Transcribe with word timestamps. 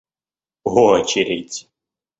очередь 0.65 1.69